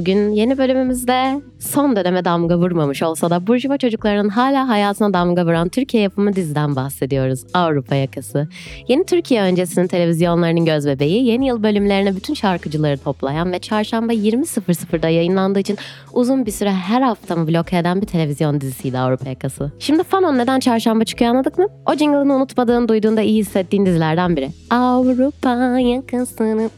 [0.00, 5.68] Bugün yeni bölümümüzde son döneme damga vurmamış olsa da Burjuva çocuklarının hala hayatına damga vuran
[5.68, 7.40] Türkiye yapımı diziden bahsediyoruz.
[7.54, 8.48] Avrupa Yakası.
[8.88, 15.58] Yeni Türkiye öncesinin televizyonlarının gözbebeği, yeni yıl bölümlerine bütün şarkıcıları toplayan ve çarşamba 20.00'da yayınlandığı
[15.58, 15.78] için
[16.12, 19.72] uzun bir süre her hafta mı bloke eden bir televizyon dizisiydi Avrupa Yakası.
[19.78, 21.66] Şimdi Fanon neden çarşamba çıkıyor anladık mı?
[21.86, 24.50] O jingle'ını unutmadığın, duyduğunda iyi hissettiğin dizilerden biri.
[24.70, 26.70] Avrupa Yakası'nı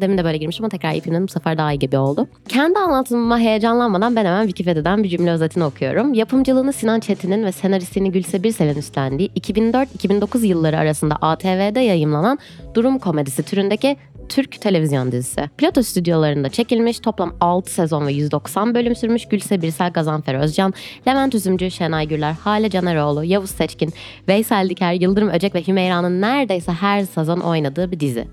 [0.00, 2.26] demin de böyle girmiştim ama tekrar ipinledim bu sefer daha iyi gibi oldu.
[2.48, 6.14] Kendi anlatımıma heyecanlanmadan ben hemen Wikipedia'dan bir cümle özetini okuyorum.
[6.14, 12.38] Yapımcılığını Sinan Çetin'in ve senaristliğini Gülse Birsel'in üstlendiği 2004-2009 yılları arasında ATV'de yayımlanan
[12.74, 13.96] durum komedisi türündeki
[14.28, 15.50] Türk televizyon dizisi.
[15.58, 20.74] Plato stüdyolarında çekilmiş toplam 6 sezon ve 190 bölüm sürmüş Gülse Birsel, Gazanfer Özcan,
[21.08, 23.92] Levent Üzümcü, Şenay Gürler, Hale Caneroğlu, Yavuz Seçkin,
[24.28, 28.26] Veysel Diker, Yıldırım Öcek ve Hümeyra'nın neredeyse her sezon oynadığı bir dizi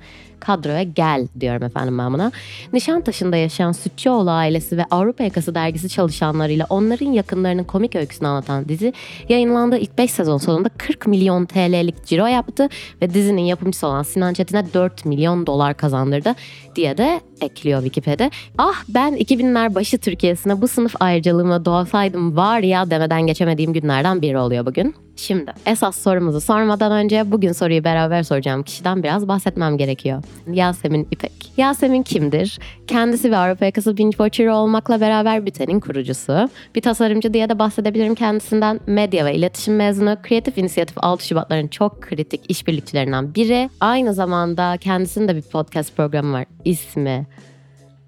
[0.43, 2.31] kadroya gel diyorum efendim ben buna.
[2.73, 8.93] Nişantaşı'nda yaşayan Sütçüoğlu ailesi ve Avrupa Yakası dergisi çalışanlarıyla onların yakınlarının komik öyküsünü anlatan dizi
[9.29, 12.69] yayınlandığı ilk 5 sezon sonunda 40 milyon TL'lik ciro yaptı
[13.01, 16.35] ve dizinin yapımcısı olan Sinan Çetin'e 4 milyon dolar kazandırdı
[16.75, 18.29] diye de ekliyor Wikipedia.
[18.57, 24.37] Ah ben 2000'ler başı Türkiye'sine bu sınıf ayrıcalığıma doğsaydım var ya demeden geçemediğim günlerden biri
[24.37, 24.95] oluyor bugün.
[25.15, 30.23] Şimdi esas sorumuzu sormadan önce bugün soruyu beraber soracağım kişiden biraz bahsetmem gerekiyor.
[30.51, 31.31] Yasemin İpek.
[31.57, 32.59] Yasemin kimdir?
[32.87, 36.49] Kendisi ve Avrupa Yakası Binge Watcher olmakla beraber Biten'in kurucusu.
[36.75, 38.79] Bir tasarımcı diye de bahsedebilirim kendisinden.
[38.87, 40.17] Medya ve iletişim mezunu.
[40.23, 43.69] Kreatif İnisiyatif 6 Şubatların çok kritik işbirlikçilerinden biri.
[43.79, 46.45] Aynı zamanda kendisinin de bir podcast programı var.
[46.65, 47.27] İsmi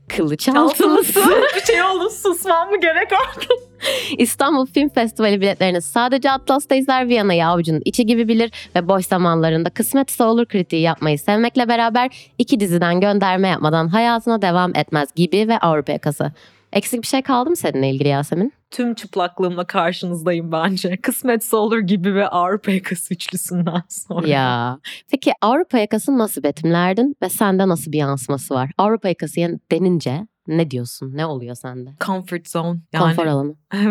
[0.07, 1.19] Kılıç Altılısı.
[1.55, 3.64] bir şey oldu susmam mı gerek oldu?
[4.17, 9.69] İstanbul Film Festivali biletlerini sadece Atlas'ta izler Viyana'yı avucunun içi gibi bilir ve boş zamanlarında
[9.69, 15.59] kısmetse olur kritiği yapmayı sevmekle beraber iki diziden gönderme yapmadan hayatına devam etmez gibi ve
[15.59, 16.31] Avrupa yakası.
[16.73, 18.53] Eksik bir şey kaldı mı seninle ilgili Yasemin?
[18.71, 20.97] Tüm çıplaklığımla karşınızdayım bence.
[20.97, 24.27] Kısmetse olur gibi ve Avrupa yakası üçlüsünden sonra.
[24.27, 24.79] Ya.
[25.11, 28.71] Peki Avrupa yakası nasıl betimlerdin ve sende nasıl bir yansıması var?
[28.77, 31.17] Avrupa yakası denince ne diyorsun?
[31.17, 31.89] Ne oluyor sende?
[32.05, 32.79] Comfort zone.
[32.93, 33.03] Yani...
[33.03, 33.55] Konfor alanı.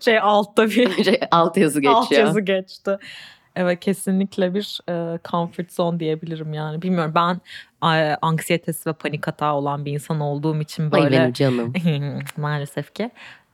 [0.00, 1.94] şey altta bir Şey, Alt yazı geçiyor.
[1.94, 2.98] alt yazı geçti.
[3.56, 6.82] Evet kesinlikle bir e, comfort zone diyebilirim yani.
[6.82, 7.40] Bilmiyorum ben
[7.88, 11.72] e, anksiyetesi ve panik hata olan bir insan olduğum için Ay böyle benim canım.
[12.36, 13.10] maalesef ki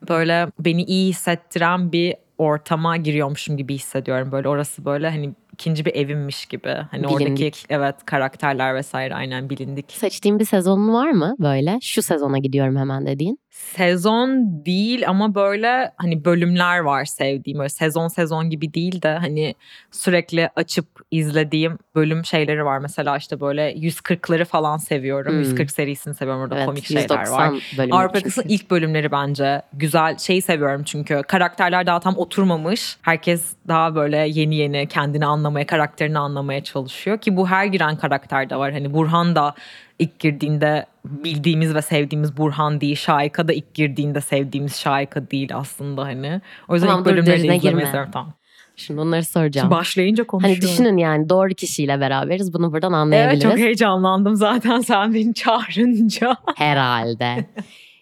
[0.08, 4.32] böyle beni iyi hissettiren bir ortama giriyormuşum gibi hissediyorum.
[4.32, 6.76] Böyle orası böyle hani ikinci bir evimmiş gibi.
[6.90, 7.64] Hani oradaki Bilindik.
[7.68, 9.92] evet karakterler vesaire aynen bilindik.
[9.92, 11.78] Seçtiğin bir sezonun var mı böyle?
[11.82, 13.38] Şu sezona gidiyorum hemen dediğin.
[13.50, 17.58] Sezon değil ama böyle hani bölümler var sevdiğim.
[17.58, 19.54] Böyle sezon sezon gibi değil de hani
[19.90, 22.78] sürekli açıp izlediğim bölüm şeyleri var.
[22.78, 25.32] Mesela işte böyle 140'ları falan seviyorum.
[25.32, 25.40] Hmm.
[25.40, 26.42] 140 serisini seviyorum.
[26.42, 27.48] Orada Evet, komik şeyler 190 var.
[27.90, 28.18] Avrupa.
[28.18, 30.18] Yakası'nın ilk bölümleri bence güzel.
[30.18, 32.96] Şeyi seviyorum çünkü karakterler daha tam oturmamış.
[33.02, 37.18] Herkes daha böyle yeni yeni kendini anlamaya, karakterini anlamaya çalışıyor.
[37.18, 38.72] Ki bu her giren karakterde var.
[38.72, 39.54] Hani Burhan da
[40.00, 42.96] ilk girdiğinde bildiğimiz ve sevdiğimiz Burhan değil.
[42.96, 46.40] Şahika da ilk girdiğinde sevdiğimiz Şahika değil aslında hani.
[46.68, 47.88] O yüzden Tamam, ilk bölümleri de izlemeyi.
[48.12, 48.34] Tamam.
[48.76, 49.64] Şimdi onları soracağım.
[49.64, 50.62] Şimdi başlayınca konuşuyorum.
[50.62, 52.54] Hani düşünün yani doğru kişiyle beraberiz.
[52.54, 53.42] Bunu buradan Evet anlayabiliriz.
[53.42, 56.36] çok heyecanlandım zaten sen beni çağırınca.
[56.56, 57.46] Herhalde.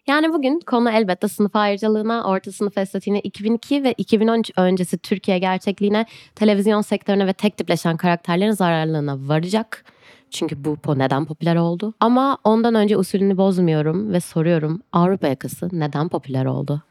[0.06, 6.06] Yani bugün konu elbette sınıf ayrıcalığına, orta sınıf estetiğine, 2002 ve 2013 öncesi Türkiye gerçekliğine,
[6.34, 9.84] televizyon sektörüne ve tek tipleşen karakterlerin zararlılığına varacak.
[10.30, 11.94] Çünkü bu neden popüler oldu?
[12.00, 16.82] Ama ondan önce usulünü bozmuyorum ve soruyorum Avrupa yakası neden popüler oldu?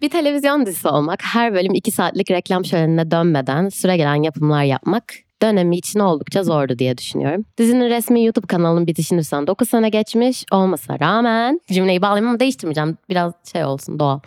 [0.00, 5.04] Bir televizyon dizisi olmak, her bölüm 2 saatlik reklam şölenine dönmeden süregelen yapımlar yapmak
[5.42, 7.44] dönemi için oldukça zordu diye düşünüyorum.
[7.58, 12.98] Dizinin resmi YouTube kanalının bitişinin üstünden 9 sene geçmiş olmasına rağmen cümleyi bağlayayım ama değiştirmeyeceğim.
[13.08, 14.20] Biraz şey olsun doğal.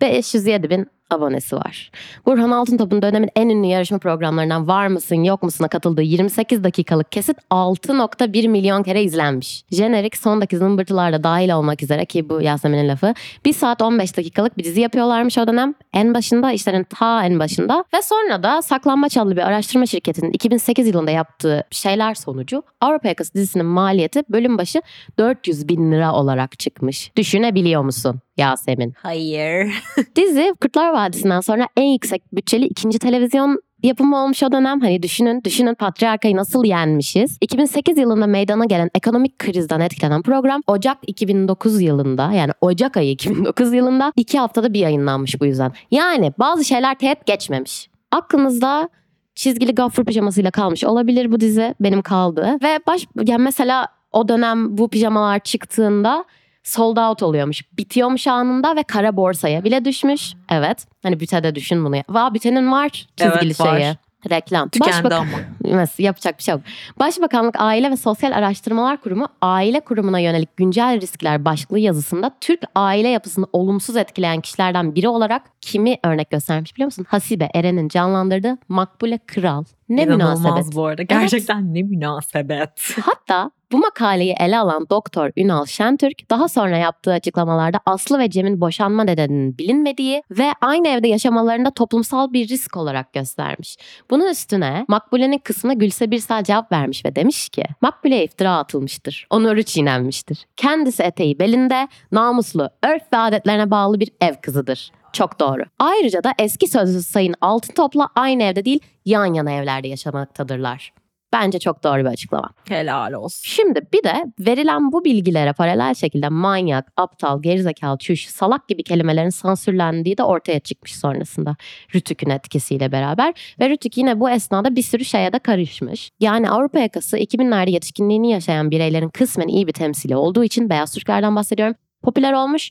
[0.00, 1.90] 507 bin abonesi var.
[2.26, 7.36] Burhan Altıntop'un dönemin en ünlü yarışma programlarından Var mısın yok musun'a katıldığı 28 dakikalık kesit
[7.50, 9.64] 6.1 milyon kere izlenmiş.
[9.70, 13.14] Jenerik sondaki zımbırtılar da dahil olmak üzere ki bu Yasemin'in lafı
[13.44, 15.74] 1 saat 15 dakikalık bir dizi yapıyorlarmış o dönem.
[15.92, 20.86] En başında işlerin ta en başında ve sonra da Saklanmaç adlı bir araştırma şirketinin 2008
[20.86, 24.82] yılında yaptığı şeyler sonucu Avrupa Yakası dizisinin maliyeti bölüm başı
[25.18, 27.12] 400 bin lira olarak çıkmış.
[27.16, 28.94] Düşünebiliyor musun Yasemin?
[29.02, 29.72] Hayır.
[30.16, 34.80] Dizi Kurtlar Vadisi'nden sonra en yüksek bütçeli ikinci televizyon yapımı olmuş o dönem.
[34.80, 37.38] Hani düşünün, düşünün patriarkayı nasıl yenmişiz.
[37.40, 43.72] 2008 yılında meydana gelen ekonomik krizden etkilenen program Ocak 2009 yılında yani Ocak ayı 2009
[43.72, 45.72] yılında iki haftada bir yayınlanmış bu yüzden.
[45.90, 47.90] Yani bazı şeyler teğet geçmemiş.
[48.10, 48.88] Aklınızda
[49.34, 51.74] çizgili gafur pijamasıyla kalmış olabilir bu dizi.
[51.80, 52.58] Benim kaldı.
[52.62, 56.24] Ve baş yani mesela o dönem bu pijamalar çıktığında
[56.68, 57.62] sold out oluyormuş.
[57.78, 60.32] Bitiyormuş anında ve kara borsaya bile düşmüş.
[60.50, 60.86] Evet.
[61.02, 61.96] Hani bütede düşün bunu.
[62.08, 63.78] Va bütenin var çizgili Evet, var.
[63.80, 63.94] şeyi.
[64.30, 64.68] Reklam.
[64.68, 65.26] Tükendi Başbakan-
[65.70, 65.84] ama.
[65.98, 66.62] Yapacak bir şey yok.
[66.98, 73.08] Başbakanlık Aile ve Sosyal Araştırmalar Kurumu aile kurumuna yönelik güncel riskler başlıklı yazısında Türk aile
[73.08, 77.06] yapısını olumsuz etkileyen kişilerden biri olarak kimi örnek göstermiş biliyor musun?
[77.08, 79.64] Hasibe Eren'in canlandırdığı Makbule Kral.
[79.88, 80.74] Ne İnanılmaz münasebet.
[80.74, 81.02] bu arada.
[81.02, 82.96] Gerçekten ne münasebet.
[83.02, 88.60] Hatta bu makaleyi ele alan Doktor Ünal Şentürk daha sonra yaptığı açıklamalarda Aslı ve Cem'in
[88.60, 93.76] boşanma nedeninin bilinmediği ve aynı evde yaşamalarında toplumsal bir risk olarak göstermiş.
[94.10, 99.26] Bunun üstüne Makbule'nin kısmına Gülse Birsel cevap vermiş ve demiş ki Makbule'ye iftira atılmıştır.
[99.30, 100.46] Onuru çiğnenmiştir.
[100.56, 104.90] Kendisi eteği belinde namuslu, örf ve adetlerine bağlı bir ev kızıdır.
[105.18, 105.62] Çok doğru.
[105.78, 110.92] Ayrıca da eski sözlüsü Sayın Altın Top'la aynı evde değil yan yana evlerde yaşamaktadırlar.
[111.32, 112.50] Bence çok doğru bir açıklama.
[112.68, 113.40] Helal olsun.
[113.44, 119.30] Şimdi bir de verilen bu bilgilere paralel şekilde manyak, aptal, gerizekalı, çüş, salak gibi kelimelerin
[119.30, 121.56] sansürlendiği de ortaya çıkmış sonrasında.
[121.94, 123.56] Rütük'ün etkisiyle beraber.
[123.60, 126.10] Ve Rütük yine bu esnada bir sürü şeye de karışmış.
[126.20, 131.36] Yani Avrupa yakası 2000'lerde yetişkinliğini yaşayan bireylerin kısmen iyi bir temsili olduğu için Beyaz Türklerden
[131.36, 131.74] bahsediyorum.
[132.02, 132.70] Popüler olmuş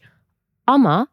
[0.67, 1.07] ama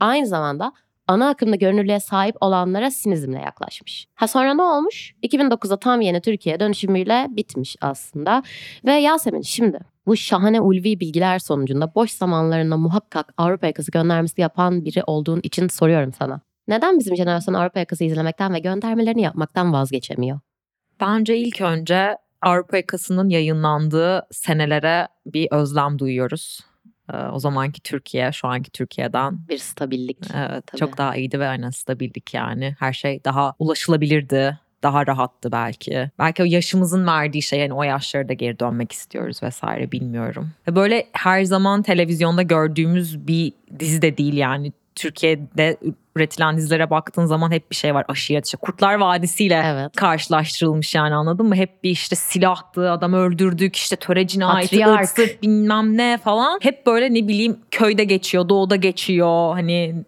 [0.00, 0.72] aynı zamanda
[1.06, 4.06] ana akımda görünürlüğe sahip olanlara sinizmle yaklaşmış.
[4.14, 5.14] Ha sonra ne olmuş?
[5.22, 8.42] 2009'da tam yeni Türkiye dönüşümüyle bitmiş aslında.
[8.84, 14.84] Ve Yasemin şimdi bu şahane ulvi bilgiler sonucunda boş zamanlarında muhakkak Avrupa yakası göndermesi yapan
[14.84, 16.40] biri olduğun için soruyorum sana.
[16.68, 20.40] Neden bizim jenerasyon Avrupa yakası izlemekten ve göndermelerini yapmaktan vazgeçemiyor?
[21.00, 26.60] Bence ilk önce Avrupa yakasının yayınlandığı senelere bir özlem duyuyoruz.
[27.32, 30.18] O zamanki Türkiye, şu anki Türkiye'den Bir stabillik.
[30.34, 30.80] Evet, Tabii.
[30.80, 32.76] çok daha iyiydi ve aynen stabildik yani.
[32.78, 34.58] Her şey daha ulaşılabilirdi.
[34.82, 36.10] Daha rahattı belki.
[36.18, 40.50] Belki o yaşımızın verdiği şey yani o yaşlara da geri dönmek istiyoruz vesaire bilmiyorum.
[40.68, 44.72] Böyle her zaman televizyonda gördüğümüz bir dizi de değil yani.
[44.98, 45.76] Türkiye'de
[46.16, 49.96] üretilen dizilere baktığın zaman hep bir şey var aşiret işte Kurtlar Vadisi ile Evet.
[49.96, 51.54] karşılaştırılmış yani anladın mı?
[51.54, 56.58] Hep bir işte silahtı, adam öldürdük, işte töre cinayeti, ırsız bilmem ne falan.
[56.62, 59.52] Hep böyle ne bileyim köyde geçiyor, doğuda geçiyor.
[59.52, 60.04] Hani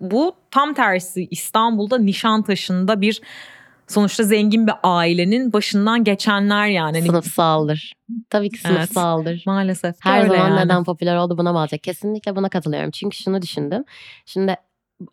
[0.00, 3.20] bu tam tersi İstanbul'da Nişantaşı'nda bir
[3.88, 6.98] sonuçta zengin bir ailenin başından geçenler yani.
[6.98, 7.92] Hani Sınıfsaldır.
[8.30, 8.74] Tabii ki Evet.
[8.76, 9.42] sınıfsaldır.
[9.46, 9.94] Maalesef.
[10.00, 10.64] Her zaman yani.
[10.64, 11.82] neden popüler oldu buna bağlayacak.
[11.82, 12.90] Kesinlikle buna katılıyorum.
[12.90, 13.84] Çünkü şunu düşündüm.
[14.26, 14.56] Şimdi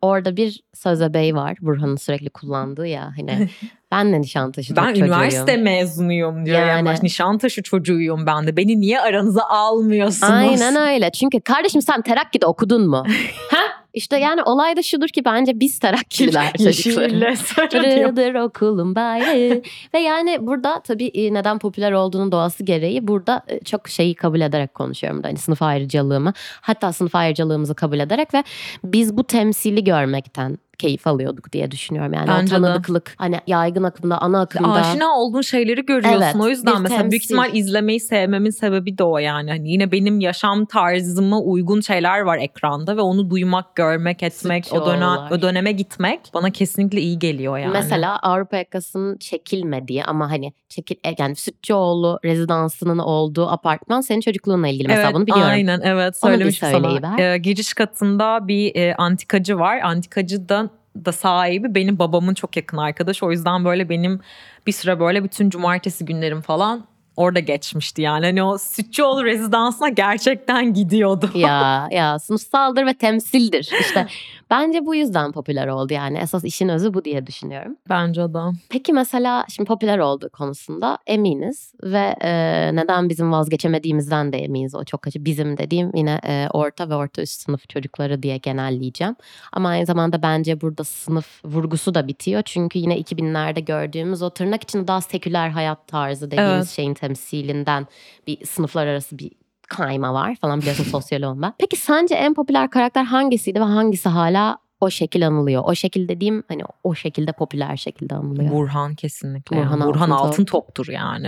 [0.01, 1.57] orada bir söze bey var.
[1.61, 3.11] Burhan'ın sürekli kullandığı ya.
[3.17, 3.49] Hani
[3.91, 5.07] ben de Nişantaşı'da Ben çocuğuyum.
[5.13, 6.59] üniversite mezunuyum diyor.
[6.67, 6.87] Yani.
[6.87, 6.99] Yani.
[7.03, 8.57] Nişantaşı çocuğuyum ben de.
[8.57, 10.33] Beni niye aranıza almıyorsunuz?
[10.33, 11.11] Aynen öyle.
[11.11, 13.03] Çünkü kardeşim sen Terakki'de okudun mu?
[13.51, 13.78] ha?
[13.93, 16.67] İşte yani olay da şudur ki bence biz Terakkiler çocuklar.
[16.67, 17.71] Yeşille söylüyor.
[17.71, 19.61] Pırıldır okulun bayrağı.
[19.93, 24.41] Ve yani burada tabii e, neden popüler olduğunun doğası gereği burada e, çok şeyi kabul
[24.41, 25.17] ederek konuşuyorum.
[25.17, 25.27] burada.
[25.27, 28.43] Hani sınıf ayrıcalığımı hatta sınıf ayrıcalığımızı kabul ederek ve
[28.83, 32.13] biz bu temsili görmekten keyif alıyorduk diye düşünüyorum.
[32.13, 32.65] Yani Bence o de.
[32.65, 34.71] tanıdıklık hani yaygın akımda ana akımda.
[34.71, 36.21] Aşina olduğun şeyleri görüyorsun.
[36.21, 37.25] Evet, o yüzden mesela büyük temsil.
[37.25, 39.51] ihtimal izlemeyi sevmemin sebebi de o yani.
[39.51, 44.85] Hani yine benim yaşam tarzıma uygun şeyler var ekranda ve onu duymak, görmek, etmek, o
[44.85, 47.73] dönem o döneme gitmek bana kesinlikle iyi geliyor yani.
[47.73, 54.67] Mesela Avrupa yakasının çekilmediği ama hani çekil e, yani Sütçüoğlu rezidansının olduğu apartman senin çocukluğunla
[54.67, 55.49] ilgili mesela evet, bunu biliyorum.
[55.49, 57.21] Aynen evet söylemiştim sana.
[57.21, 59.79] Ee, giriş katında bir e, antikacı var.
[59.83, 60.68] Antikacıdan
[61.05, 63.25] da sahibi benim babamın çok yakın arkadaşı.
[63.25, 64.19] O yüzden böyle benim
[64.67, 68.25] bir süre böyle bütün cumartesi günlerim falan orada geçmişti yani.
[68.25, 71.29] Hani o Sütçüoğlu rezidansına gerçekten gidiyordu.
[71.35, 73.71] ya ya sınıfsaldır ve temsildir.
[73.81, 74.07] İşte
[74.49, 76.17] bence bu yüzden popüler oldu yani.
[76.17, 77.75] Esas işin özü bu diye düşünüyorum.
[77.89, 78.39] Bence de.
[78.69, 82.31] Peki mesela şimdi popüler olduğu konusunda eminiz ve e,
[82.75, 84.75] neden bizim vazgeçemediğimizden de eminiz.
[84.75, 85.25] O çok acı.
[85.25, 89.15] Bizim dediğim yine e, orta ve orta üst sınıf çocukları diye genelleyeceğim.
[89.53, 92.41] Ama aynı zamanda bence burada sınıf vurgusu da bitiyor.
[92.45, 96.69] Çünkü yine 2000'lerde gördüğümüz o tırnak için daha seküler hayat tarzı dediğimiz Evet.
[96.69, 97.87] şeyin temsilinden
[98.27, 99.31] bir sınıflar arası bir
[99.69, 101.53] kayma var falan biliyorsun sosyoloğum ben.
[101.59, 105.63] Peki sence en popüler karakter hangisiydi ve hangisi hala o şekil anılıyor?
[105.65, 108.51] O şekil dediğim hani o şekilde popüler şekilde anılıyor.
[108.53, 109.57] Burhan kesinlikle.
[109.57, 109.89] Burhan yani.
[109.89, 111.27] Burhan altın toptur yani.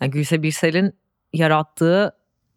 [0.00, 0.92] yani Gülse Birsel'in
[1.32, 2.12] yarattığı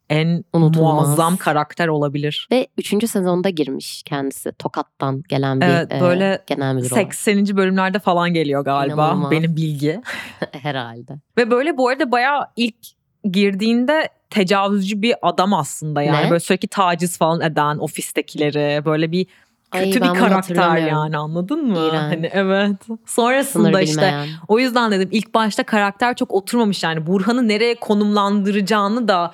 [0.09, 0.93] en Unutulmaz.
[1.07, 2.47] muazzam karakter olabilir.
[2.51, 3.09] Ve 3.
[3.09, 4.51] sezonda girmiş kendisi.
[4.59, 7.15] Tokat'tan gelen bir Evet, e, böyle genel müdür olarak.
[7.15, 7.57] 80.
[7.57, 9.31] bölümlerde falan geliyor galiba İnanılmaz.
[9.31, 10.01] benim bilgi.
[10.51, 11.13] Herhalde.
[11.37, 12.75] Ve böyle bu arada bayağı ilk
[13.23, 16.25] girdiğinde tecavüzcü bir adam aslında yani.
[16.25, 16.29] Ne?
[16.29, 19.27] Böyle sürekli taciz falan eden ofistekileri böyle bir
[19.71, 21.77] Ay, kötü ben bir karakter yani anladın mı?
[21.77, 22.13] İğrenç.
[22.13, 22.83] Hani evet.
[22.85, 24.27] Sınır Sonrasında işte bilmeyen.
[24.47, 29.31] o yüzden dedim ilk başta karakter çok oturmamış yani Burhan'ı nereye konumlandıracağını da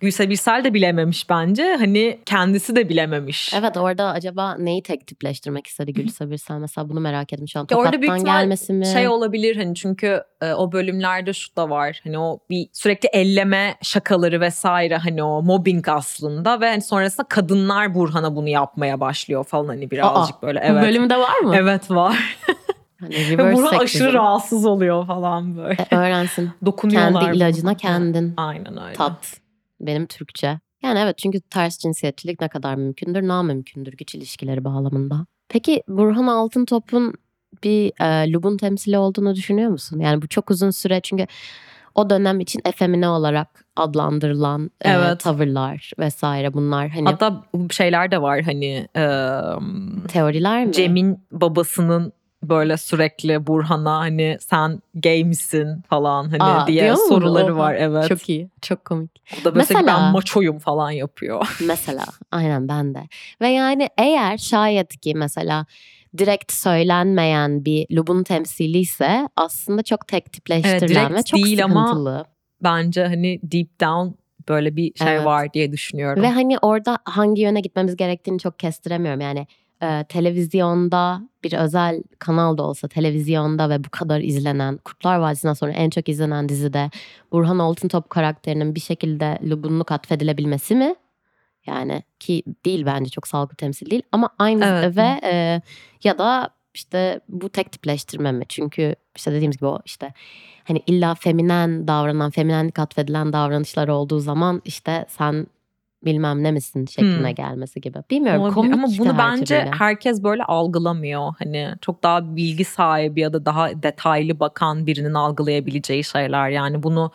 [0.00, 1.76] Gülse Birsel de bilememiş bence.
[1.78, 3.54] Hani kendisi de bilememiş.
[3.54, 7.66] Evet orada acaba neyi tek tipleştirmek istedi Gülse Birsel mesela bunu merak ettim şu an.
[7.70, 8.86] Ya orada Tokat'tan büyük gelmesi mi?
[8.86, 12.00] Şey olabilir hani çünkü e, o bölümlerde şu da var.
[12.04, 17.94] Hani o bir sürekli elleme şakaları vesaire hani o mobbing aslında ve hani sonrasında kadınlar
[17.94, 20.60] Burhan'a bunu yapmaya başlıyor falan hani birazcık böyle.
[20.60, 20.82] Bu Evet.
[20.82, 21.56] bölümde var mı?
[21.56, 22.38] Evet var.
[23.00, 25.86] Hani Burhan aşırı rahatsız oluyor falan böyle.
[25.90, 26.50] E, öğrensin.
[26.66, 27.22] Dokunuyorlar.
[27.22, 28.34] Kendi ilacına kendin.
[28.36, 28.92] Aynen öyle.
[28.92, 29.40] Tat.
[29.80, 30.60] Benim Türkçe.
[30.82, 35.26] Yani evet çünkü ters cinsiyetçilik ne kadar mümkündür, namümkündür güç ilişkileri bağlamında.
[35.48, 37.14] Peki Burhan Altıntop'un
[37.64, 39.98] bir e, Lub'un temsili olduğunu düşünüyor musun?
[40.00, 41.26] Yani bu çok uzun süre çünkü
[41.94, 45.20] o dönem için efemine olarak adlandırılan e, Evet.
[45.20, 49.04] tavırlar vesaire bunlar hani Hatta şeyler de var hani e,
[50.08, 50.72] teoriler mi?
[50.72, 56.98] Cem'in babasının böyle sürekli Burhan'a hani sen gay misin falan hani Aa, diye mu?
[57.08, 58.08] soruları Oha, var evet.
[58.08, 58.48] Çok iyi.
[58.62, 59.10] Çok komik.
[59.40, 61.56] O da mesela Mesela- ben maçoyum falan yapıyor.
[61.66, 63.08] Mesela aynen ben de.
[63.40, 65.66] Ve yani eğer şayet ki mesela
[66.18, 71.86] direkt söylenmeyen bir Lub'un temsili ise aslında çok tek tipleştirilen direkt ve çok değil ama
[71.86, 72.24] sıkıntılı.
[72.62, 74.08] Bence hani deep down
[74.48, 75.24] böyle bir şey Evet.
[75.24, 76.22] var diye düşünüyorum.
[76.22, 79.20] Ve hani orada hangi yöne gitmemiz gerektiğini çok kestiremiyorum.
[79.20, 79.46] Yani
[79.82, 85.72] e, televizyonda bir özel kanal da olsa televizyonda ve bu kadar izlenen Kurtlar Vadisi'nden sonra
[85.72, 86.90] en çok izlenen dizide
[87.32, 90.94] Burhan Altıntop karakterinin bir şekilde Lubunluk atfedilebilmesi mi?
[91.66, 94.96] Yani ki değil bence çok sağlıklı temsil değil ama aynı Evet.
[94.96, 95.60] ve e,
[96.04, 98.44] ya da işte bu tek tipleştirme mi?
[98.48, 100.12] Çünkü işte dediğimiz gibi o işte
[100.64, 105.46] hani illa feminen davranan, feminenlik atfedilen davranışlar olduğu zaman işte sen
[106.04, 107.34] bilmem ne misin şekline Hmm.
[107.34, 107.98] gelmesi gibi.
[108.10, 108.54] Bilmiyorum Olabilir.
[108.54, 109.70] komik Ama bunu her bence türlüyle.
[109.78, 111.34] herkes böyle algılamıyor.
[111.38, 116.48] Hani çok daha bilgi sahibi ya da daha detaylı bakan birinin algılayabileceği şeyler.
[116.48, 117.12] Yani bunu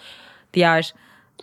[0.53, 0.93] diğer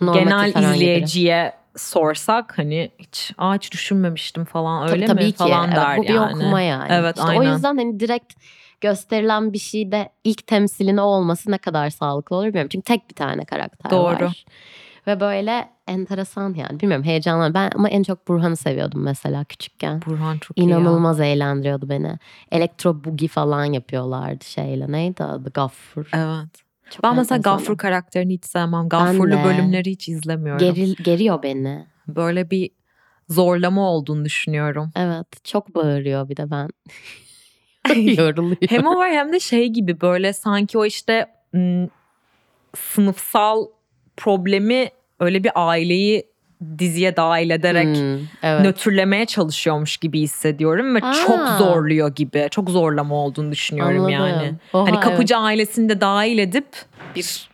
[0.01, 5.37] Normatif genel izleyiciye sorsak hani hiç aa hiç düşünmemiştim falan öyle tabii mi ki.
[5.37, 6.35] falan Evet, der bu bir yani.
[6.35, 6.93] okuma yani.
[6.93, 7.53] Evet, İşte O aynen.
[7.53, 8.33] yüzden hani direkt
[8.81, 12.69] gösterilen bir şeyde ilk temsilini o olması ne kadar sağlıklı olur bilmiyorum.
[12.71, 14.25] Çünkü tek bir tane karakter Doğru.
[14.25, 14.45] var.
[15.07, 16.79] Ve böyle enteresan yani.
[16.79, 17.53] Bilmiyorum heyecanlı.
[17.53, 20.01] Ben ama en çok Burhan'ı seviyordum mesela küçükken.
[20.05, 20.77] Burhan çok iyi ya.
[20.77, 22.17] İnanılmaz eğlendiriyordu beni.
[22.51, 24.91] Elektro boogie falan yapıyorlardı şeyle.
[24.91, 25.49] Neydi adı?
[25.49, 26.09] Gaffur.
[26.13, 26.63] Evet.
[26.89, 27.41] Çok Ben mesela.
[27.41, 28.89] Gaffur karakterini hiç sevmem.
[28.89, 30.59] Gaffur'lu bölümleri hiç izlemiyorum.
[30.59, 31.87] Geril, geriyor beni.
[32.07, 32.69] Böyle bir
[33.29, 34.91] zorlama olduğunu düşünüyorum.
[34.95, 35.27] Evet.
[35.43, 36.69] Çok bağırıyor bir de ben.
[37.95, 38.57] Yoruluyor.
[38.69, 41.89] Hem o var hem de şey gibi böyle sanki o işte ım,
[42.75, 43.65] sınıfsal
[44.17, 44.89] problemi
[45.19, 46.33] öyle bir aileyi
[46.79, 48.61] diziye dahil ederek Hmm, evet.
[48.65, 51.13] nötrlemeye çalışıyormuş gibi hissediyorum ve Aa.
[51.13, 52.47] çok zorluyor gibi.
[52.51, 54.13] Çok zorlama olduğunu düşünüyorum Anladım.
[54.13, 54.53] yani.
[54.73, 55.03] Oha, hani evet.
[55.03, 56.67] kapıcı ailesini de dahil edip
[57.15, 57.53] bir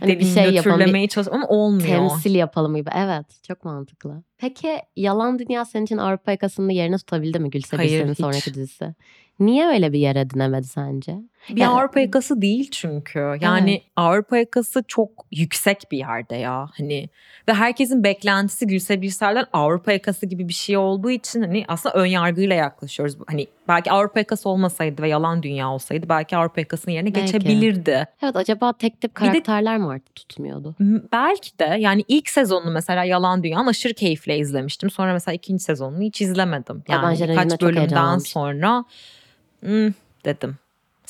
[0.00, 1.88] Hani bir şey nötrlemeye çalış ama olmuyor.
[1.88, 2.90] Temsil yapalım gibi.
[2.96, 3.26] Evet.
[3.48, 4.22] Çok mantıklı.
[4.38, 8.94] Peki Yalan Dünya senin için Avrupa yakasında yerini tutabildi mi Gülse Hayır, sonraki dizisi?
[9.40, 11.16] Niye öyle bir yer edinemedi sence?
[11.48, 13.36] Bir Yani- Avrupa yakası değil çünkü.
[13.40, 16.66] Yani Avrupa yakası çok yüksek bir yerde ya.
[16.78, 17.08] Hani
[17.48, 22.06] ve herkesin beklentisi Gülse Birsel'den Avrupa yakası gibi bir şey olduğu için hani aslında ön
[22.06, 23.16] yargıyla yaklaşıyoruz.
[23.26, 27.32] Hani belki Avrupa yakası olmasaydı ve yalan dünya olsaydı belki Avrupa yakasının yerine Belki.
[27.32, 28.06] geçebilirdi.
[28.22, 30.74] Evet acaba tek tip Bir de- karakterler mi artık tutmuyordu?
[31.12, 34.90] Belki de yani ilk sezonunu mesela Yalan Dünya'nın aşırı keyifle izlemiştim.
[34.90, 36.82] Sonra mesela ikinci sezonunu hiç izlemedim.
[36.88, 38.84] Ya ben Yani birkaç çok bölümden sonra
[39.60, 39.92] "Hmm,"
[40.24, 40.56] dedim.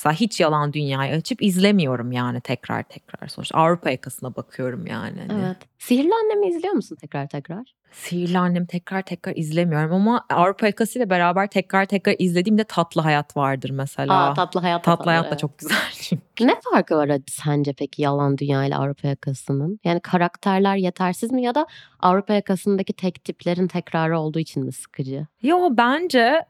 [0.05, 3.27] Mesela hiç Yalan Dünya'yı açıp izlemiyorum yani tekrar tekrar.
[3.27, 5.19] Sonuçta Avrupa yakasına bakıyorum yani.
[5.27, 5.43] Hani.
[5.45, 5.57] Evet.
[5.79, 7.75] Sihirli Annem'i izliyor musun tekrar tekrar?
[7.91, 13.69] Sihirli Annem tekrar tekrar izlemiyorum ama Avrupa yakasıyla beraber tekrar tekrar izlediğimde Tatlı Hayat vardır
[13.69, 14.29] mesela.
[14.29, 14.83] Aa, Tatlı Hayat.
[14.83, 15.39] Tatlı Hayat da evet.
[15.39, 16.47] çok güzel çünkü.
[16.47, 19.79] Ne farkı var sence peki Yalan Dünya ile Avrupa yakasının?
[19.83, 21.67] Yani karakterler yetersiz mi ya da
[21.99, 25.27] Avrupa yakasındaki tek tiplerin tekrarı olduğu için mi sıkıcı?
[25.41, 26.45] Yo bence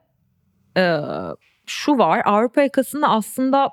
[0.77, 0.99] e,
[1.71, 3.69] şu var Avrupa yakasında aslında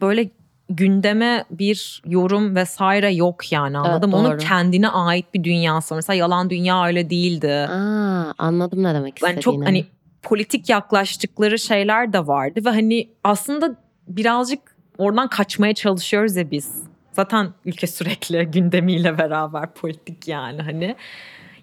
[0.00, 0.30] böyle
[0.68, 4.10] gündeme bir yorum vesaire yok yani anladım.
[4.14, 5.94] Evet, Onun kendine ait bir dünyası.
[5.94, 7.52] Mesela yalan dünya öyle değildi.
[7.52, 9.34] Aa, anladım ne demek istediğini.
[9.34, 9.86] Yani çok hani
[10.22, 13.76] politik yaklaştıkları şeyler de vardı ve hani aslında
[14.08, 16.82] birazcık oradan kaçmaya çalışıyoruz ya biz.
[17.12, 20.96] Zaten ülke sürekli gündemiyle beraber politik yani hani.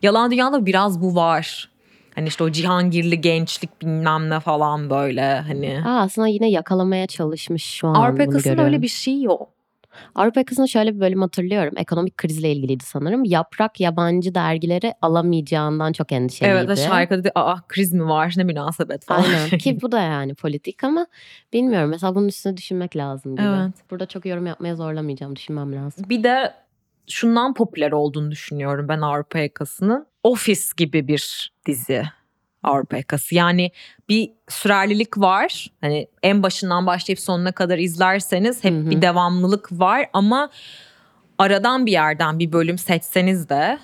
[0.01, 1.69] Yalan dünyada biraz bu var.
[2.15, 5.81] Hani işte o Cihangirli gençlik bilmem ne falan böyle hani.
[5.85, 9.49] Aa, aslında yine yakalamaya çalışmış şu an Avrupa yakasında öyle bir şey yok.
[10.15, 11.73] Avrupa yakasında şöyle bir bölüm hatırlıyorum.
[11.77, 13.23] Ekonomik krizle ilgiliydi sanırım.
[13.23, 16.57] Yaprak yabancı dergileri alamayacağından çok endişeliydi.
[16.57, 19.23] Evet ve şarkıda dedi aa kriz mi var ne münasebet falan.
[19.23, 21.07] Aynen ki bu da yani politik ama
[21.53, 21.89] bilmiyorum.
[21.89, 23.45] Mesela bunun üstüne düşünmek lazım gibi.
[23.45, 23.73] Evet.
[23.91, 25.35] Burada çok yorum yapmaya zorlamayacağım.
[25.35, 26.05] Düşünmem lazım.
[26.09, 26.53] Bir de
[27.07, 30.05] şundan popüler olduğunu düşünüyorum ben Avrupa yakasının.
[30.23, 32.03] Office gibi bir dizi
[32.63, 33.35] Avrupa yakası.
[33.35, 33.71] Yani
[34.09, 35.67] bir sürerlilik var.
[35.81, 38.89] Hani en başından başlayıp sonuna kadar izlerseniz hep Hı hı.
[38.89, 40.49] bir devamlılık var ama
[41.37, 43.79] aradan bir yerden bir bölüm seçseniz de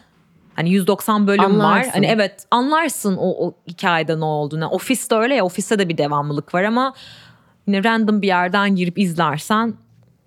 [0.55, 1.65] hani 190 bölüm var.
[1.65, 1.91] Anlarsın.
[1.91, 4.67] Hani evet anlarsın o, o hikayede ne olduğunu.
[4.67, 6.93] Ofiste öyle ya ofiste de bir devamlılık var ama
[7.67, 9.73] yine random bir yerden girip izlersen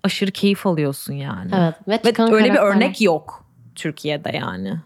[0.03, 1.51] aşırı keyif alıyorsun yani.
[1.87, 2.05] Evet.
[2.05, 4.79] Ve, Ve öyle bir örnek yok Türkiye'de yani.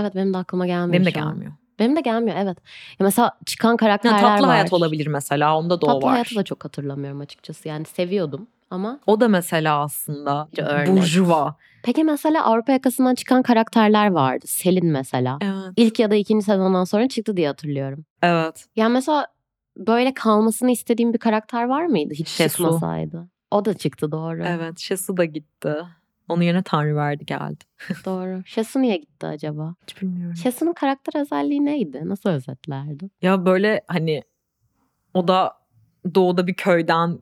[0.00, 1.52] Evet benim de aklıma gelmiyor Benim de gelmiyor.
[1.78, 2.58] Benim de gelmiyor evet.
[2.98, 4.50] Ya mesela çıkan karakterler tatlı var.
[4.50, 6.12] hayat olabilir mesela onda da o Tatlı var.
[6.12, 7.68] hayatı da çok hatırlamıyorum açıkçası.
[7.68, 9.00] Yani seviyordum ama.
[9.06, 10.48] O da mesela aslında
[10.86, 11.56] burjuva.
[11.82, 14.46] Peki mesela Avrupa yakasından çıkan karakterler vardı.
[14.48, 15.38] Selin mesela.
[15.42, 15.72] Evet.
[15.76, 18.04] İlk ya da ikinci sezondan sonra çıktı diye hatırlıyorum.
[18.22, 18.66] Evet.
[18.76, 19.26] Yani mesela
[19.76, 22.56] böyle kalmasını istediğim bir karakter var mıydı hiç Şesu.
[22.56, 23.28] çıkmasaydı?
[23.50, 24.44] O da çıktı doğru.
[24.46, 24.78] Evet.
[24.78, 25.74] Şesu da gitti.
[26.28, 27.64] Onun yerine Tanrı verdi geldi.
[28.04, 28.42] Doğru.
[28.46, 29.74] Şesu niye gitti acaba?
[29.82, 30.36] Hiç bilmiyorum.
[30.36, 32.02] Şesu'nun karakter özelliği neydi?
[32.04, 33.10] Nasıl özetlerdi?
[33.22, 34.22] Ya böyle hani
[35.14, 35.52] o da
[36.14, 37.18] doğuda bir köyden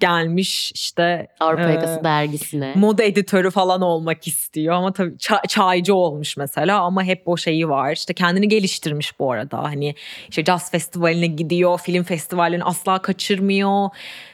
[0.00, 2.72] gelmiş işte Avrupa yakası dergisine.
[2.76, 7.68] moda editörü falan olmak istiyor ama tabii ça- çaycı olmuş mesela ama hep o şeyi
[7.68, 7.92] var.
[7.92, 9.62] İşte kendini geliştirmiş bu arada.
[9.62, 9.94] Hani
[10.28, 13.88] işte jazz festivaline gidiyor, film festivallerini asla kaçırmıyor.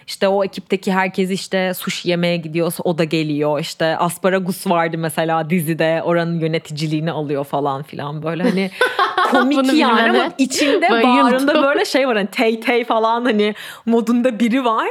[0.07, 3.61] İşte o ekipteki herkes işte sushi yemeye gidiyorsa o da geliyor.
[3.61, 8.71] İşte Asparagus vardı mesela dizide oranın yöneticiliğini alıyor falan filan böyle hani
[9.31, 13.55] komik yani ama içinde bağrında böyle şey var hani tey tey falan hani
[13.87, 14.89] modunda biri var.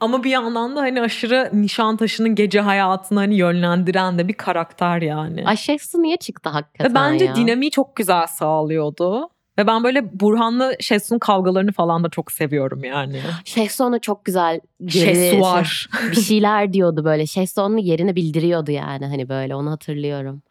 [0.00, 5.44] Ama bir yandan da hani aşırı Nişantaşı'nın gece hayatını hani yönlendiren de bir karakter yani.
[5.46, 7.34] Ay Şesu niye çıktı hakikaten Ve bence ya?
[7.34, 9.28] dinamiği çok güzel sağlıyordu.
[9.58, 13.20] Ve ben böyle Burhan'la Şesu'nun kavgalarını falan da çok seviyorum yani.
[13.44, 15.88] Şesu ona çok güzel Şesu var.
[16.10, 17.26] bir şeyler diyordu böyle.
[17.26, 20.42] Şesu onun yerini bildiriyordu yani hani böyle onu hatırlıyorum.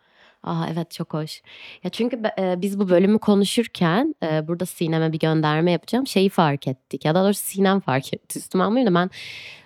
[0.43, 1.41] Aa evet çok hoş.
[1.84, 6.08] Ya çünkü e, biz bu bölümü konuşurken e, burada Sinem'e bir gönderme yapacağım.
[6.08, 7.06] Şeyi fark ettik.
[7.06, 8.39] Ya da doğrusu Sinem fark etti.
[8.39, 9.10] Üstüme almayayım da ben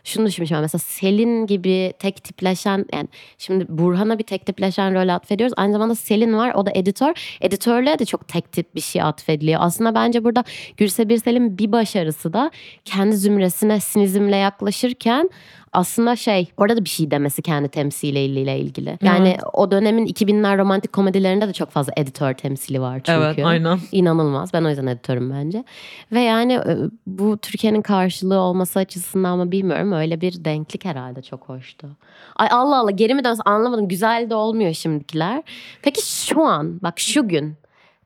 [0.07, 0.61] şunu düşünmüşüm.
[0.61, 5.53] Mesela Selin gibi tek tipleşen yani şimdi Burhan'a bir tek tipleşen rol atfediyoruz.
[5.57, 6.53] Aynı zamanda Selin var.
[6.55, 7.37] O da editör.
[7.41, 9.59] Editörlüğe de çok tek tip bir şey atfediliyor.
[9.63, 10.43] Aslında bence burada
[10.77, 12.51] Gülse Birsel'in bir başarısı da
[12.85, 15.29] kendi zümresine sinizmle yaklaşırken
[15.73, 18.97] aslında şey orada da bir şey demesi kendi temsiliyle ilgili.
[19.01, 19.39] Yani Evet.
[19.53, 23.11] o dönemin 2000'ler romantik komedilerinde de çok fazla editör temsili var çünkü.
[23.11, 23.79] Evet aynen.
[23.91, 24.53] İnanılmaz.
[24.53, 25.63] Ben o yüzden editörüm bence.
[26.11, 29.91] Ve yani e, bu Türkiye'nin karşılığı olması açısından mı bilmiyorum.
[29.97, 31.87] Öyle bir denklik herhalde çok hoştu.
[32.35, 33.87] Ay Allah Allah geri mi dönse anlamadım.
[33.87, 35.43] Güzel de olmuyor şimdikiler.
[35.81, 37.55] Peki şu an bak şu gün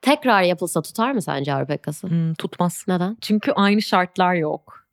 [0.02, 2.08] tekrar yapılsa tutar mı sence Avrupa yakası?
[2.08, 2.86] Hmm, tutmaz.
[2.88, 3.18] Neden?
[3.22, 4.86] Çünkü aynı şartlar yok.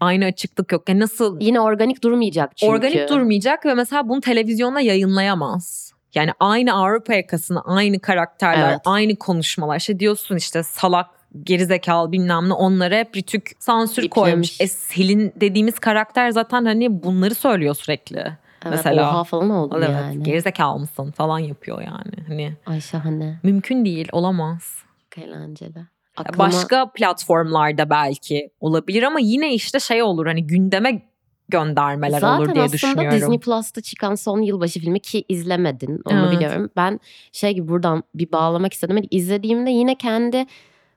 [0.00, 0.88] Aynı açıklık yok.
[0.88, 2.72] Yani nasıl Yine organik durmayacak çünkü.
[2.72, 5.92] organik durmayacak ve mesela bunu televizyonda yayınlayamaz.
[6.14, 8.80] Yani aynı Avrupa yakasını, aynı karakterler, Evet.
[8.84, 9.76] aynı konuşmalar.
[9.76, 11.06] İşte diyorsun işte salak,
[11.42, 14.14] gerizekalı bilmem ne onlara hep Rütük sansür İplemiş.
[14.30, 14.60] koymuş.
[14.60, 18.18] E Selin dediğimiz karakter zaten hani bunları söylüyor sürekli.
[18.18, 19.10] Evet, mesela.
[19.10, 20.22] Oha falan oldu Evet, yani.
[20.22, 22.26] gerizekalı mısın falan yapıyor yani.
[22.28, 23.38] Hani Ay şahane.
[23.42, 24.74] mümkün değil, olamaz.
[25.14, 25.78] Çok eğlenceli.
[26.16, 31.02] Aklıma- Başka platformlarda belki olabilir ama yine işte şey olur hani gündeme
[31.48, 33.20] göndermeler Zaten olur diye aslında düşünüyorum.
[33.20, 36.32] Disney Plus'ta çıkan son yılbaşı filmi ki izlemedin onu Evet.
[36.32, 36.70] biliyorum.
[36.76, 37.00] Ben
[37.32, 38.96] şey gibi buradan bir bağlamak istedim.
[38.96, 40.46] Hani izlediğimde yine kendi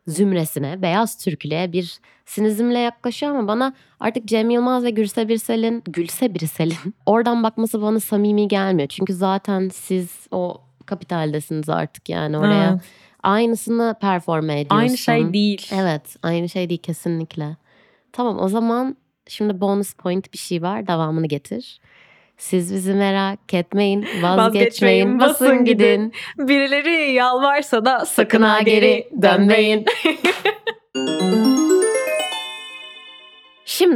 [0.10, 6.34] zümresine, beyaz Türklüğe bir sinizmle yaklaşıyor ama bana artık Cem Yılmaz ve Gülse Birsel'in, Gülse
[6.36, 8.88] Birsel'in oradan bakması bana samimi gelmiyor.
[8.88, 12.72] Çünkü zaten siz o kapitaldesiniz artık yani oraya.
[12.72, 12.82] Evet.
[13.24, 14.78] Aynısını performe ediyorsun.
[14.78, 15.68] Aynı şey değil.
[15.74, 17.58] Evet aynı şey değil kesinlikle.
[18.12, 21.80] Tamam o zaman şimdi bonus point bir şey var devamını getir.
[22.40, 26.14] Siz bizi merak etmeyin vazgeçmeyin Vazgeçmeyin, basın basın gidin.
[26.38, 29.86] Birileri yalvarsa da sakın ha geri dönmeyin.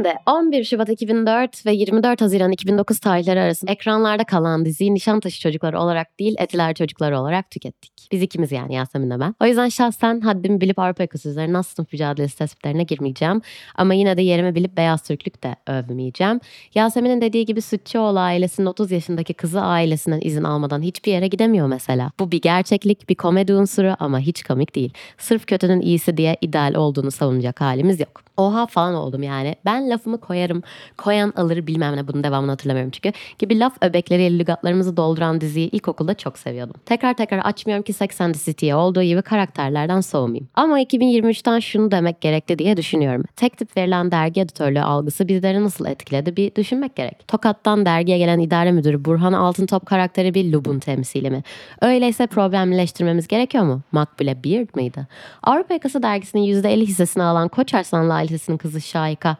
[0.04, 5.80] Şimdi 11 Şubat 2004 ve 24 Haziran 2009 tarihleri arasında ekranlarda kalan diziyi Nişantaşı çocukları
[5.80, 7.92] olarak değil Etiler çocukları olarak tükettik.
[8.12, 9.34] Biz ikimiz yani Yasemin'le ben.
[9.40, 13.42] O yüzden şahsen haddimi bilip Avrupa üzerine az sınıf mücadelesi tespitlerine girmeyeceğim.
[13.74, 16.40] Ama yine de yerimi bilip beyaz Türklük de övmeyeceğim.
[16.74, 22.10] Yasemin'in dediği gibi Sütçüoğlu ailesinin 30 yaşındaki kızı ailesinden izin almadan hiçbir yere gidemiyor mesela.
[22.20, 24.92] Bu bir gerçeklik, bir komedi unsuru ama hiç komik değil.
[25.18, 28.24] Sırf kötünün iyisi diye ideal olduğunu savunacak halimiz yok.
[28.36, 29.56] Oha falan oldum yani.
[29.64, 30.62] Ben lafımı koyarım.
[30.96, 33.12] Koyan alır bilmem ne bunun devamını hatırlamıyorum çünkü.
[33.38, 36.74] Gibi laf öbekleriyle lügatlarımızı dolduran diziyi ilkokulda çok seviyordum.
[36.86, 40.48] Tekrar tekrar açmıyorum ki Sex and the City'ye olduğu gibi karakterlerden soğumayayım.
[40.54, 43.24] Ama 2023'ten şunu demek gerekli diye düşünüyorum.
[43.36, 47.28] Tek tip verilen dergi editörlüğü algısı bizleri nasıl etkiledi bir düşünmek gerek.
[47.28, 51.42] Tokat'tan dergiye gelen idare müdürü Burhan Altıntop karakteri bir Lub'un temsili mi?
[51.82, 53.80] Öyleyse problemleştirmemiz gerekiyor mu?
[53.92, 55.06] Makbule Beard mıydı?
[55.42, 59.36] Avrupa Yakası dergisinin %50 hissesini alan Koç Arslanlı ailesinin kızı Şahika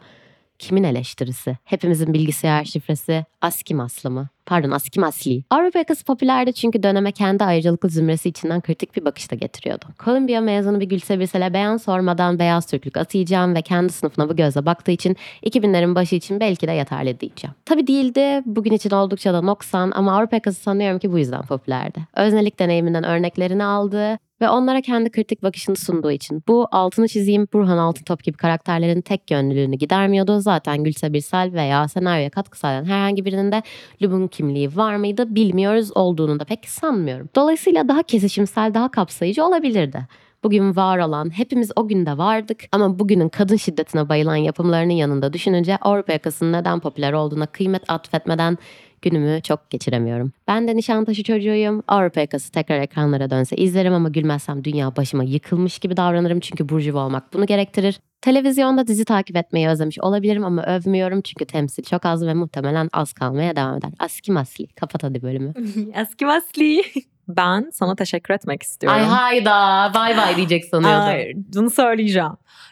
[0.59, 1.57] kimin eleştirisi?
[1.63, 4.27] Hepimizin bilgisayar şifresi ASCII maslı mı?
[4.45, 5.43] Pardon ASCII masli.
[5.49, 9.85] Avrupa yakası popülerdi çünkü döneme kendi ayrıcalıklı zümresi içinden kritik bir bakış da getiriyordu.
[10.05, 14.65] Columbia mezunu bir Gülse Birsel'e beyan sormadan beyaz Türklük atayacağım ve kendi sınıfına bu gözle
[14.65, 17.55] baktığı için 2000'lerin başı için belki de yeterli diyeceğim.
[17.65, 18.41] Tabi değildi.
[18.45, 21.99] Bugün için oldukça da noksan ama Avrupa yakası sanıyorum ki bu yüzden popülerdi.
[22.15, 26.43] Öznelik deneyiminden örneklerini aldı ve onlara kendi kritik bakışını sunduğu için.
[26.47, 30.39] Bu altını çizeyim Burhan Altıntop gibi karakterlerin tek yönlülüğünü gidermiyordu.
[30.39, 33.63] Zaten Gülse Birsel veya senaryoya katkı sağlayan herhangi birinin de
[34.01, 37.29] Lub'un kimliği var mıydı bilmiyoruz olduğunu da pek sanmıyorum.
[37.35, 40.07] Dolayısıyla daha kesişimsel, daha kapsayıcı olabilirdi.
[40.45, 45.77] Bugün var olan, hepimiz o günde vardık ama bugünün kadın şiddetine bayılan yapımlarının yanında düşününce
[45.77, 48.57] Avrupa yakasının neden popüler olduğuna kıymet atfetmeden
[49.05, 50.31] günümü çok geçiremiyorum.
[50.47, 51.83] Ben de Nişantaşı çocuğuyum.
[51.87, 57.05] Avrupa yakası tekrar ekranlara dönse izlerim ama gülmezsem dünya başıma yıkılmış gibi davranırım çünkü burjuva
[57.05, 57.99] olmak bunu gerektirir.
[58.21, 63.13] Televizyonda dizi takip etmeyi özlemiş olabilirim ama övmüyorum çünkü temsil çok az ve muhtemelen az
[63.13, 63.89] kalmaya devam eder.
[63.99, 64.67] Aski masli.
[64.67, 65.53] Kapat hadi bölümü.
[65.93, 66.81] Eski Masli.
[67.27, 68.99] Ben sana teşekkür etmek istiyorum.
[68.99, 71.01] Ay hayda bay bay diyecek sanıyordum.
[71.01, 72.31] Hayır, bunu söyleyeceğim.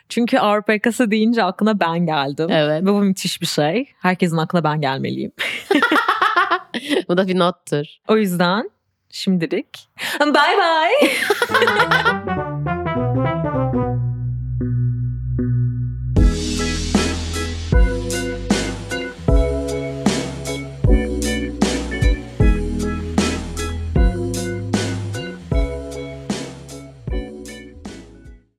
[0.10, 2.48] Çünkü Avrupa yakası deyince aklına ben geldim.
[2.50, 2.84] Evet.
[2.84, 3.86] Ve bu müthiş bir şey.
[4.02, 5.32] Herkesin aklına ben gelmeliyim.
[7.10, 7.86] Bu da bir nottur.
[8.08, 8.72] O yüzden
[9.10, 11.12] şimdilik bye bye.